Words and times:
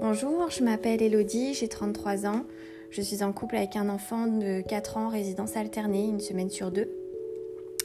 Bonjour, 0.00 0.50
je 0.50 0.64
m'appelle 0.64 1.02
Elodie, 1.02 1.54
j'ai 1.54 1.68
33 1.68 2.26
ans. 2.26 2.44
Je 2.90 3.02
suis 3.02 3.22
en 3.22 3.32
couple 3.32 3.56
avec 3.56 3.76
un 3.76 3.88
enfant 3.88 4.26
de 4.26 4.62
4 4.62 4.96
ans, 4.96 5.08
résidence 5.08 5.56
alternée, 5.56 6.04
une 6.04 6.20
semaine 6.20 6.50
sur 6.50 6.70
deux. 6.70 6.88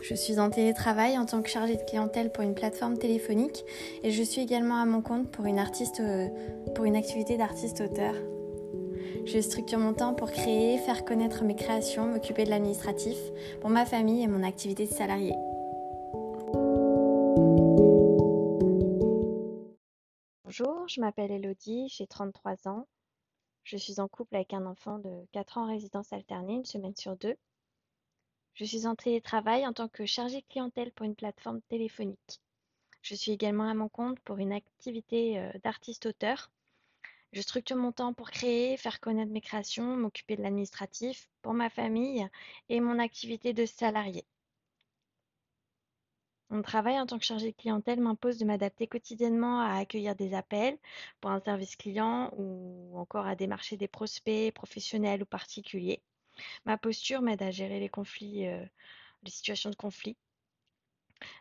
Je 0.01 0.13
suis 0.13 0.39
en 0.39 0.49
télétravail 0.49 1.17
en 1.17 1.25
tant 1.25 1.41
que 1.41 1.49
chargée 1.49 1.75
de 1.75 1.81
clientèle 1.81 2.31
pour 2.31 2.43
une 2.43 2.53
plateforme 2.53 2.97
téléphonique 2.97 3.65
et 4.03 4.11
je 4.11 4.23
suis 4.23 4.41
également 4.41 4.81
à 4.81 4.85
mon 4.85 5.01
compte 5.01 5.29
pour 5.29 5.45
une, 5.45 5.59
euh, 5.59 6.95
activité 6.95 7.37
d'artiste-auteur. 7.37 8.13
Je 9.25 9.39
structure 9.39 9.79
mon 9.79 9.93
temps 9.93 10.13
pour 10.13 10.31
créer, 10.31 10.77
faire 10.77 11.05
connaître 11.05 11.43
mes 11.43 11.55
créations, 11.55 12.05
m'occuper 12.05 12.43
de 12.43 12.51
l'administratif 12.51 13.17
pour 13.61 13.71
ma 13.71 13.85
famille 13.85 14.23
et 14.23 14.27
mon 14.27 14.43
activité 14.43 14.85
de 14.85 14.93
salarié. 14.93 15.33
Bonjour, 20.57 20.87
je 20.87 21.01
m'appelle 21.01 21.31
Elodie, 21.31 21.89
j'ai 21.89 22.07
33 22.07 22.69
ans. 22.69 22.87
Je 23.65 23.75
suis 23.75 23.99
en 23.99 24.07
couple 24.07 24.35
avec 24.35 24.53
un 24.53 24.65
enfant 24.65 24.99
de 24.99 25.25
4 25.33 25.57
ans 25.57 25.63
en 25.63 25.67
résidence 25.67 26.13
alternée, 26.13 26.53
une 26.53 26.65
semaine 26.65 26.95
sur 26.95 27.17
deux. 27.17 27.35
Je 28.53 28.63
suis 28.63 28.87
en 28.87 28.95
télétravail 28.95 29.67
en 29.67 29.73
tant 29.73 29.89
que 29.89 30.05
chargée 30.05 30.43
clientèle 30.43 30.93
pour 30.93 31.05
une 31.05 31.15
plateforme 31.15 31.61
téléphonique. 31.63 32.41
Je 33.01 33.15
suis 33.15 33.33
également 33.33 33.67
à 33.67 33.73
mon 33.73 33.89
compte 33.89 34.19
pour 34.21 34.37
une 34.37 34.53
activité 34.53 35.39
euh, 35.39 35.51
d'artiste-auteur. 35.63 36.51
Je 37.33 37.41
structure 37.41 37.75
mon 37.75 37.91
temps 37.91 38.13
pour 38.13 38.31
créer, 38.31 38.77
faire 38.77 39.01
connaître 39.01 39.33
mes 39.33 39.41
créations, 39.41 39.97
m'occuper 39.97 40.37
de 40.37 40.43
l'administratif 40.43 41.29
pour 41.41 41.53
ma 41.53 41.69
famille 41.69 42.25
et 42.69 42.79
mon 42.79 42.99
activité 42.99 43.51
de 43.51 43.65
salarié. 43.65 44.25
Mon 46.49 46.61
travail 46.61 46.99
en 46.99 47.05
tant 47.05 47.17
que 47.17 47.25
chargée 47.25 47.51
de 47.51 47.57
clientèle 47.57 47.99
m'impose 47.99 48.37
de 48.37 48.45
m'adapter 48.45 48.87
quotidiennement 48.87 49.59
à 49.61 49.77
accueillir 49.77 50.15
des 50.15 50.33
appels 50.33 50.77
pour 51.19 51.31
un 51.31 51.39
service 51.39 51.75
client 51.75 52.31
ou 52.37 52.97
encore 52.97 53.25
à 53.25 53.35
démarcher 53.35 53.77
des 53.77 53.87
prospects 53.87 54.53
professionnels 54.53 55.23
ou 55.23 55.25
particuliers. 55.25 56.01
Ma 56.65 56.77
posture 56.77 57.21
m'aide 57.21 57.41
à 57.41 57.51
gérer 57.51 57.79
les 57.79 57.89
conflits, 57.89 58.47
euh, 58.47 58.63
les 59.23 59.31
situations 59.31 59.69
de 59.71 59.75
conflit. 59.75 60.17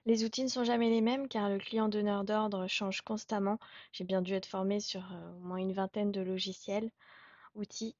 Les 0.06 0.24
outils 0.24 0.44
ne 0.44 0.48
sont 0.48 0.64
jamais 0.64 0.88
les 0.88 1.00
mêmes 1.00 1.28
car 1.28 1.50
le 1.50 1.58
client 1.58 1.88
donneur 1.88 2.24
d'ordre 2.24 2.66
change 2.68 3.02
constamment. 3.02 3.58
J'ai 3.92 4.04
bien 4.04 4.22
dû 4.22 4.32
être 4.32 4.46
formée 4.46 4.80
sur 4.80 5.00
euh, 5.12 5.32
au 5.36 5.40
moins 5.40 5.58
une 5.58 5.72
vingtaine 5.72 6.12
de 6.12 6.20
logiciels, 6.22 6.90
outils 7.54 7.96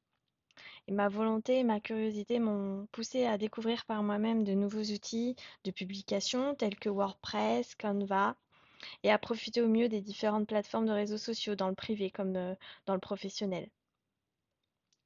ma 0.93 1.09
volonté 1.09 1.61
et 1.61 1.65
ma 1.65 1.81
curiosité 1.81 2.39
m'ont 2.39 2.87
poussé 2.93 3.25
à 3.27 3.39
découvrir 3.39 3.85
par 3.87 4.03
moi-même 4.03 4.45
de 4.45 4.53
nouveaux 4.53 4.83
outils 4.83 5.37
de 5.65 5.71
publication 5.71 6.55
tels 6.55 6.79
que 6.79 6.89
WordPress, 6.89 7.75
Canva, 7.75 8.37
et 9.03 9.11
à 9.11 9.19
profiter 9.19 9.63
au 9.63 9.69
mieux 9.69 9.89
des 9.89 10.01
différentes 10.03 10.47
plateformes 10.47 10.87
de 10.87 10.93
réseaux 10.93 11.19
sociaux 11.19 11.55
dans 11.55 11.69
le 11.69 11.75
privé 11.75 12.11
comme 12.11 12.37
euh, 12.37 12.55
dans 12.87 12.95
le 12.95 13.01
professionnel. 13.01 13.69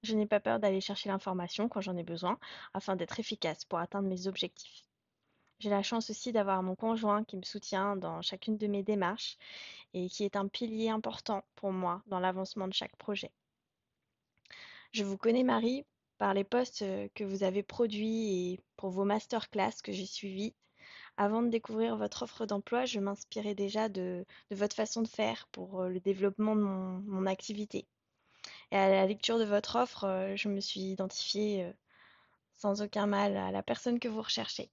Je 0.02 0.14
n'ai 0.14 0.26
pas 0.26 0.40
peur 0.40 0.58
d'aller 0.58 0.80
chercher 0.80 1.08
l'information 1.08 1.68
quand 1.68 1.80
j'en 1.80 1.96
ai 1.96 2.04
besoin 2.04 2.38
afin 2.74 2.96
d'être 2.96 3.20
efficace 3.20 3.64
pour 3.64 3.78
atteindre 3.78 4.08
mes 4.08 4.26
objectifs. 4.26 4.84
J'ai 5.60 5.70
la 5.70 5.82
chance 5.82 6.10
aussi 6.10 6.32
d'avoir 6.32 6.62
mon 6.62 6.76
conjoint 6.76 7.24
qui 7.24 7.36
me 7.36 7.42
soutient 7.42 7.96
dans 7.96 8.22
chacune 8.22 8.56
de 8.58 8.66
mes 8.68 8.84
démarches 8.84 9.36
et 9.94 10.08
qui 10.08 10.24
est 10.24 10.36
un 10.36 10.46
pilier 10.46 10.88
important 10.88 11.44
pour 11.56 11.72
moi 11.72 12.02
dans 12.06 12.20
l'avancement 12.20 12.68
de 12.68 12.74
chaque 12.74 12.96
projet. 12.96 13.32
Je 14.92 15.04
vous 15.04 15.18
connais 15.18 15.44
Marie 15.44 15.84
par 16.16 16.34
les 16.34 16.44
posts 16.44 16.82
euh, 16.82 17.08
que 17.14 17.24
vous 17.24 17.42
avez 17.42 17.62
produits 17.62 18.52
et 18.52 18.60
pour 18.76 18.90
vos 18.90 19.04
masterclass 19.04 19.82
que 19.82 19.92
j'ai 19.92 20.06
suivis. 20.06 20.54
Avant 21.16 21.42
de 21.42 21.48
découvrir 21.48 21.96
votre 21.96 22.22
offre 22.22 22.46
d'emploi, 22.46 22.84
je 22.86 23.00
m'inspirais 23.00 23.54
déjà 23.54 23.88
de, 23.88 24.24
votre 24.50 24.74
façon 24.74 25.02
de 25.02 25.08
faire 25.08 25.46
pour 25.52 25.82
euh, 25.82 25.88
le 25.88 26.00
développement 26.00 26.56
de 26.56 26.62
mon, 26.62 27.26
activité. 27.26 27.86
Et 28.72 28.76
à 28.76 28.88
la 28.88 29.06
lecture 29.06 29.38
de 29.38 29.44
votre 29.44 29.76
offre, 29.76 30.04
euh, 30.04 30.36
je 30.36 30.48
me 30.48 30.60
suis 30.60 30.80
identifiée 30.80 31.70
sans 32.56 32.82
aucun 32.82 33.06
mal 33.06 33.36
à 33.36 33.50
la 33.50 33.62
personne 33.62 34.00
que 34.00 34.08
vous 34.08 34.22
recherchez. 34.22 34.70